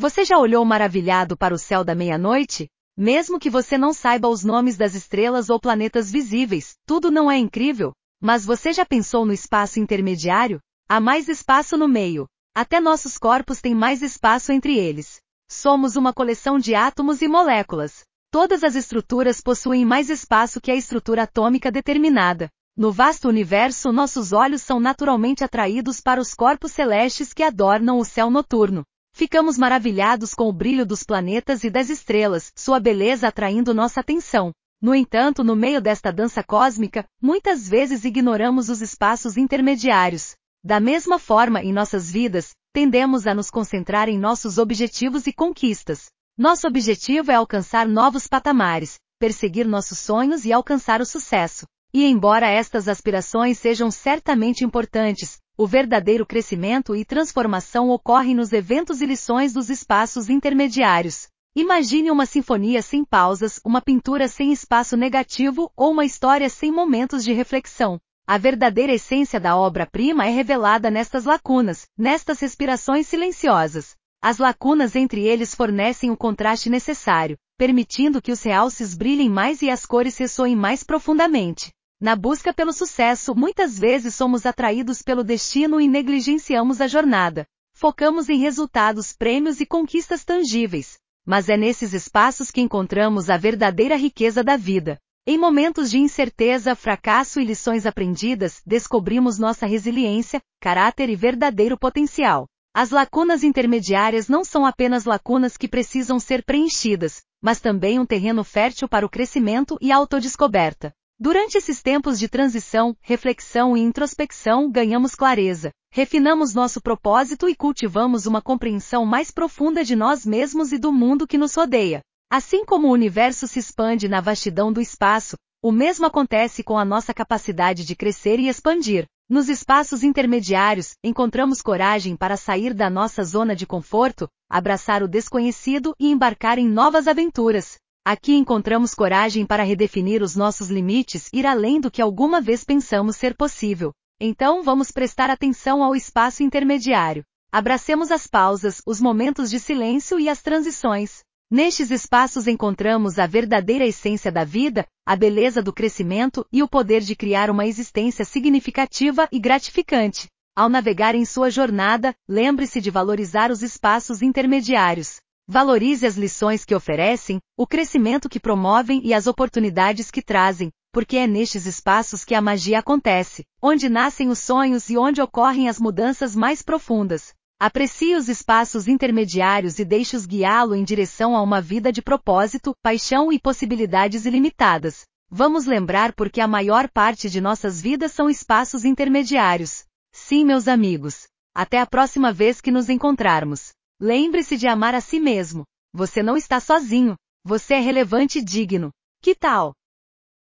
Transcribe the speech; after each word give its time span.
Você 0.00 0.24
já 0.24 0.38
olhou 0.38 0.64
maravilhado 0.64 1.36
para 1.36 1.52
o 1.52 1.58
céu 1.58 1.84
da 1.84 1.94
meia-noite? 1.94 2.70
Mesmo 2.96 3.38
que 3.38 3.50
você 3.50 3.76
não 3.76 3.92
saiba 3.92 4.28
os 4.28 4.42
nomes 4.42 4.74
das 4.74 4.94
estrelas 4.94 5.50
ou 5.50 5.60
planetas 5.60 6.10
visíveis, 6.10 6.74
tudo 6.86 7.10
não 7.10 7.30
é 7.30 7.36
incrível? 7.36 7.92
Mas 8.18 8.42
você 8.42 8.72
já 8.72 8.86
pensou 8.86 9.26
no 9.26 9.32
espaço 9.34 9.78
intermediário? 9.78 10.58
Há 10.88 11.00
mais 11.00 11.28
espaço 11.28 11.76
no 11.76 11.86
meio. 11.86 12.26
Até 12.56 12.80
nossos 12.80 13.18
corpos 13.18 13.60
têm 13.60 13.74
mais 13.74 14.00
espaço 14.00 14.52
entre 14.52 14.74
eles. 14.78 15.20
Somos 15.50 15.96
uma 15.96 16.14
coleção 16.14 16.58
de 16.58 16.74
átomos 16.74 17.20
e 17.20 17.28
moléculas. 17.28 18.02
Todas 18.30 18.64
as 18.64 18.76
estruturas 18.76 19.42
possuem 19.42 19.84
mais 19.84 20.08
espaço 20.08 20.62
que 20.62 20.70
a 20.70 20.76
estrutura 20.76 21.24
atômica 21.24 21.70
determinada. 21.70 22.48
No 22.74 22.90
vasto 22.90 23.28
universo, 23.28 23.92
nossos 23.92 24.32
olhos 24.32 24.62
são 24.62 24.80
naturalmente 24.80 25.44
atraídos 25.44 26.00
para 26.00 26.22
os 26.22 26.32
corpos 26.32 26.72
celestes 26.72 27.34
que 27.34 27.42
adornam 27.42 27.98
o 27.98 28.04
céu 28.06 28.30
noturno. 28.30 28.82
Ficamos 29.12 29.58
maravilhados 29.58 30.34
com 30.34 30.48
o 30.48 30.52
brilho 30.52 30.86
dos 30.86 31.02
planetas 31.02 31.64
e 31.64 31.70
das 31.70 31.90
estrelas, 31.90 32.52
sua 32.56 32.80
beleza 32.80 33.28
atraindo 33.28 33.74
nossa 33.74 34.00
atenção. 34.00 34.52
No 34.80 34.94
entanto, 34.94 35.44
no 35.44 35.54
meio 35.54 35.80
desta 35.80 36.10
dança 36.10 36.42
cósmica, 36.42 37.04
muitas 37.20 37.68
vezes 37.68 38.04
ignoramos 38.04 38.68
os 38.68 38.80
espaços 38.80 39.36
intermediários. 39.36 40.34
Da 40.64 40.80
mesma 40.80 41.18
forma, 41.18 41.62
em 41.62 41.72
nossas 41.72 42.10
vidas, 42.10 42.52
tendemos 42.72 43.26
a 43.26 43.34
nos 43.34 43.50
concentrar 43.50 44.08
em 44.08 44.18
nossos 44.18 44.56
objetivos 44.56 45.26
e 45.26 45.32
conquistas. 45.32 46.06
Nosso 46.38 46.66
objetivo 46.66 47.30
é 47.30 47.34
alcançar 47.34 47.86
novos 47.86 48.26
patamares, 48.26 48.98
perseguir 49.18 49.66
nossos 49.66 49.98
sonhos 49.98 50.46
e 50.46 50.52
alcançar 50.52 51.00
o 51.00 51.06
sucesso. 51.06 51.66
E 51.92 52.06
embora 52.06 52.48
estas 52.48 52.88
aspirações 52.88 53.58
sejam 53.58 53.90
certamente 53.90 54.64
importantes, 54.64 55.38
o 55.60 55.66
verdadeiro 55.66 56.24
crescimento 56.24 56.96
e 56.96 57.04
transformação 57.04 57.90
ocorrem 57.90 58.34
nos 58.34 58.50
eventos 58.50 59.02
e 59.02 59.04
lições 59.04 59.52
dos 59.52 59.68
espaços 59.68 60.30
intermediários. 60.30 61.28
Imagine 61.54 62.10
uma 62.10 62.24
sinfonia 62.24 62.80
sem 62.80 63.04
pausas, 63.04 63.60
uma 63.62 63.82
pintura 63.82 64.26
sem 64.26 64.52
espaço 64.52 64.96
negativo 64.96 65.70
ou 65.76 65.90
uma 65.90 66.06
história 66.06 66.48
sem 66.48 66.72
momentos 66.72 67.22
de 67.22 67.34
reflexão. 67.34 68.00
A 68.26 68.38
verdadeira 68.38 68.94
essência 68.94 69.38
da 69.38 69.54
obra-prima 69.54 70.24
é 70.24 70.30
revelada 70.30 70.90
nestas 70.90 71.26
lacunas, 71.26 71.86
nestas 71.94 72.40
respirações 72.40 73.06
silenciosas. 73.06 73.94
As 74.22 74.38
lacunas 74.38 74.96
entre 74.96 75.26
eles 75.26 75.54
fornecem 75.54 76.10
o 76.10 76.16
contraste 76.16 76.70
necessário, 76.70 77.36
permitindo 77.58 78.22
que 78.22 78.32
os 78.32 78.42
realces 78.42 78.94
brilhem 78.94 79.28
mais 79.28 79.60
e 79.60 79.68
as 79.68 79.84
cores 79.84 80.16
ressoem 80.16 80.56
mais 80.56 80.82
profundamente. 80.82 81.70
Na 82.00 82.16
busca 82.16 82.50
pelo 82.50 82.72
sucesso, 82.72 83.34
muitas 83.34 83.78
vezes 83.78 84.14
somos 84.14 84.46
atraídos 84.46 85.02
pelo 85.02 85.22
destino 85.22 85.78
e 85.78 85.86
negligenciamos 85.86 86.80
a 86.80 86.86
jornada. 86.86 87.44
Focamos 87.74 88.30
em 88.30 88.38
resultados, 88.38 89.12
prêmios 89.12 89.60
e 89.60 89.66
conquistas 89.66 90.24
tangíveis, 90.24 90.96
mas 91.26 91.50
é 91.50 91.58
nesses 91.58 91.92
espaços 91.92 92.50
que 92.50 92.62
encontramos 92.62 93.28
a 93.28 93.36
verdadeira 93.36 93.96
riqueza 93.96 94.42
da 94.42 94.56
vida. 94.56 94.98
Em 95.26 95.36
momentos 95.36 95.90
de 95.90 95.98
incerteza, 95.98 96.74
fracasso 96.74 97.38
e 97.38 97.44
lições 97.44 97.84
aprendidas, 97.84 98.62
descobrimos 98.64 99.38
nossa 99.38 99.66
resiliência, 99.66 100.40
caráter 100.58 101.10
e 101.10 101.14
verdadeiro 101.16 101.78
potencial. 101.78 102.46
As 102.74 102.88
lacunas 102.88 103.44
intermediárias 103.44 104.26
não 104.26 104.42
são 104.42 104.64
apenas 104.64 105.04
lacunas 105.04 105.58
que 105.58 105.68
precisam 105.68 106.18
ser 106.18 106.44
preenchidas, 106.44 107.20
mas 107.42 107.60
também 107.60 107.98
um 107.98 108.06
terreno 108.06 108.42
fértil 108.42 108.88
para 108.88 109.04
o 109.04 109.10
crescimento 109.10 109.76
e 109.82 109.92
autodescoberta. 109.92 110.94
Durante 111.22 111.58
esses 111.58 111.82
tempos 111.82 112.18
de 112.18 112.30
transição, 112.30 112.96
reflexão 113.02 113.76
e 113.76 113.80
introspecção, 113.80 114.70
ganhamos 114.70 115.14
clareza, 115.14 115.70
refinamos 115.92 116.54
nosso 116.54 116.80
propósito 116.80 117.46
e 117.46 117.54
cultivamos 117.54 118.24
uma 118.24 118.40
compreensão 118.40 119.04
mais 119.04 119.30
profunda 119.30 119.84
de 119.84 119.94
nós 119.94 120.24
mesmos 120.24 120.72
e 120.72 120.78
do 120.78 120.90
mundo 120.90 121.26
que 121.26 121.36
nos 121.36 121.54
rodeia. 121.54 122.00
Assim 122.32 122.64
como 122.64 122.88
o 122.88 122.92
universo 122.92 123.46
se 123.46 123.58
expande 123.58 124.08
na 124.08 124.22
vastidão 124.22 124.72
do 124.72 124.80
espaço, 124.80 125.36
o 125.62 125.70
mesmo 125.70 126.06
acontece 126.06 126.64
com 126.64 126.78
a 126.78 126.86
nossa 126.86 127.12
capacidade 127.12 127.84
de 127.84 127.94
crescer 127.94 128.40
e 128.40 128.48
expandir. 128.48 129.04
Nos 129.28 129.50
espaços 129.50 130.02
intermediários, 130.02 130.92
encontramos 131.04 131.60
coragem 131.60 132.16
para 132.16 132.38
sair 132.38 132.72
da 132.72 132.88
nossa 132.88 133.22
zona 133.24 133.54
de 133.54 133.66
conforto, 133.66 134.26
abraçar 134.48 135.02
o 135.02 135.08
desconhecido 135.08 135.92
e 136.00 136.10
embarcar 136.10 136.58
em 136.58 136.66
novas 136.66 137.06
aventuras. 137.06 137.76
Aqui 138.04 138.32
encontramos 138.32 138.94
coragem 138.94 139.44
para 139.44 139.62
redefinir 139.62 140.22
os 140.22 140.34
nossos 140.34 140.70
limites 140.70 141.28
e 141.32 141.40
ir 141.40 141.46
além 141.46 141.78
do 141.78 141.90
que 141.90 142.00
alguma 142.00 142.40
vez 142.40 142.64
pensamos 142.64 143.16
ser 143.16 143.36
possível. 143.36 143.92
Então 144.18 144.62
vamos 144.62 144.90
prestar 144.90 145.28
atenção 145.28 145.82
ao 145.82 145.94
espaço 145.94 146.42
intermediário. 146.42 147.22
Abracemos 147.52 148.10
as 148.10 148.26
pausas, 148.26 148.80
os 148.86 149.00
momentos 149.00 149.50
de 149.50 149.60
silêncio 149.60 150.18
e 150.18 150.30
as 150.30 150.40
transições. 150.40 151.20
Nestes 151.50 151.90
espaços 151.90 152.46
encontramos 152.46 153.18
a 153.18 153.26
verdadeira 153.26 153.84
essência 153.84 154.32
da 154.32 154.44
vida, 154.44 154.86
a 155.04 155.14
beleza 155.14 155.60
do 155.60 155.72
crescimento 155.72 156.46
e 156.50 156.62
o 156.62 156.68
poder 156.68 157.02
de 157.02 157.14
criar 157.14 157.50
uma 157.50 157.66
existência 157.66 158.24
significativa 158.24 159.28
e 159.30 159.38
gratificante. 159.38 160.26
Ao 160.56 160.68
navegar 160.68 161.14
em 161.14 161.24
sua 161.24 161.50
jornada, 161.50 162.14
lembre-se 162.28 162.80
de 162.80 162.90
valorizar 162.90 163.50
os 163.50 163.62
espaços 163.62 164.22
intermediários. 164.22 165.16
Valorize 165.52 166.06
as 166.06 166.16
lições 166.16 166.64
que 166.64 166.76
oferecem, 166.76 167.40
o 167.58 167.66
crescimento 167.66 168.28
que 168.28 168.38
promovem 168.38 169.00
e 169.02 169.12
as 169.12 169.26
oportunidades 169.26 170.08
que 170.08 170.22
trazem, 170.22 170.70
porque 170.92 171.16
é 171.16 171.26
nestes 171.26 171.66
espaços 171.66 172.24
que 172.24 172.36
a 172.36 172.40
magia 172.40 172.78
acontece, 172.78 173.42
onde 173.60 173.88
nascem 173.88 174.28
os 174.28 174.38
sonhos 174.38 174.88
e 174.88 174.96
onde 174.96 175.20
ocorrem 175.20 175.68
as 175.68 175.80
mudanças 175.80 176.36
mais 176.36 176.62
profundas. 176.62 177.34
Aprecie 177.58 178.14
os 178.14 178.28
espaços 178.28 178.86
intermediários 178.86 179.80
e 179.80 179.84
deixe-os 179.84 180.24
guiá-lo 180.24 180.72
em 180.72 180.84
direção 180.84 181.34
a 181.34 181.42
uma 181.42 181.60
vida 181.60 181.90
de 181.90 182.00
propósito, 182.00 182.72
paixão 182.80 183.32
e 183.32 183.40
possibilidades 183.40 184.26
ilimitadas. 184.26 185.02
Vamos 185.28 185.66
lembrar 185.66 186.12
porque 186.12 186.40
a 186.40 186.46
maior 186.46 186.88
parte 186.88 187.28
de 187.28 187.40
nossas 187.40 187.80
vidas 187.80 188.12
são 188.12 188.30
espaços 188.30 188.84
intermediários. 188.84 189.82
Sim, 190.12 190.44
meus 190.44 190.68
amigos. 190.68 191.26
Até 191.52 191.80
a 191.80 191.86
próxima 191.86 192.32
vez 192.32 192.60
que 192.60 192.70
nos 192.70 192.88
encontrarmos. 192.88 193.72
Lembre-se 194.00 194.56
de 194.56 194.66
amar 194.66 194.94
a 194.94 195.00
si 195.02 195.20
mesmo. 195.20 195.64
Você 195.92 196.22
não 196.22 196.34
está 196.34 196.58
sozinho. 196.58 197.16
Você 197.44 197.74
é 197.74 197.80
relevante 197.80 198.38
e 198.38 198.42
digno. 198.42 198.90
Que 199.22 199.34
tal? 199.34 199.74